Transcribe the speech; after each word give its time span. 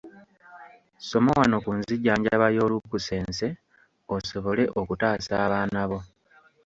Soma 1.07 1.31
wano 1.39 1.57
ku 1.65 1.71
nzijjanjaba 1.79 2.45
y'olukusense 2.55 3.47
osobole 4.15 4.63
okutaasa 4.81 5.33
abaana 5.45 5.81
bo. 5.89 5.99